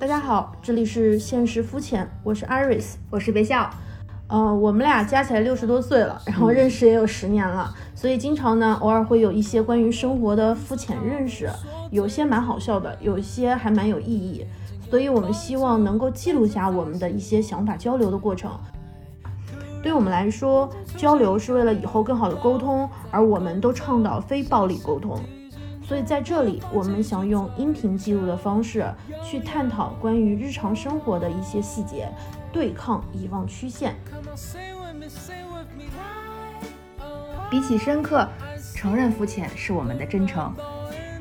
[0.00, 3.70] 大家好，这里是现实肤浅，我是 Iris，我是别笑。
[4.26, 11.48] 呃，我们俩加起来六十多岁了，然后认识也有十年了，所以经常呢，偶尔会有一些关于生活的肤浅认识，
[11.90, 14.44] 有些蛮好笑的，有些还蛮有意义，
[14.90, 18.50] 所以我们希望能够记录下我们的一些想法交流的过程。
[19.82, 25.20] 对我们来说，交流是为了以后更好的沟通，而我们都倡导非暴力沟通。
[25.86, 28.86] 所以在这里，我们想用音频记录的方式
[29.22, 32.08] 去探讨关于日常生活的一些细节，
[32.50, 33.94] 对抗遗忘曲线。
[37.50, 38.26] 比起深刻，
[38.74, 40.52] 承认肤浅是我们的真诚。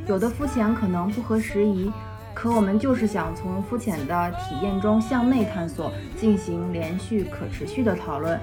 [0.08, 1.92] 有的肤浅可能不合时宜，
[2.34, 8.40] 可我们就是想从肤浅的体验中向内探索，进行连续可持续的讨论。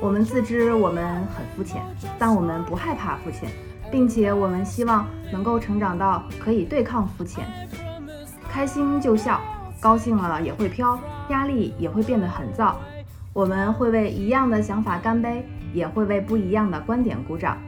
[0.00, 1.80] 我们自知我们很肤浅，
[2.18, 3.48] 但我们不害怕肤浅。
[3.90, 7.44] 并且我们希望能够成长到可以对抗肤浅，
[8.50, 9.40] 开心就笑，
[9.80, 12.74] 高兴了也会飘，压力也会变得很燥。
[13.32, 17.58] 我们会为一样的想法干杯，也会为不一样的观点鼓掌。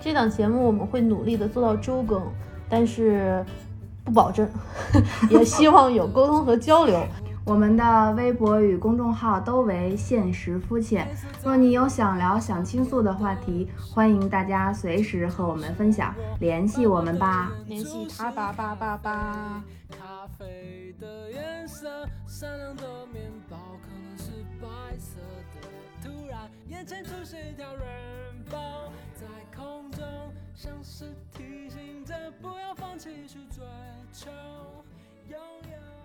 [0.00, 2.22] 这档节目我们会努力的做到周更，
[2.68, 3.44] 但是
[4.04, 4.48] 不保证，
[5.28, 7.06] 也希望有沟通和交流。
[7.48, 11.08] 我们的微博与公众号都为现实肤浅。
[11.42, 17.50] 若你有想聊、想倾诉的话题，欢迎大家随时和我们分享，联系我们吧。
[17.66, 19.64] 联系他吧吧吧吧。
[29.14, 29.26] 在
[29.56, 30.04] 空中，
[30.54, 33.64] 像是提醒着不要放弃去追
[34.12, 34.30] 求
[35.28, 35.97] 拥有。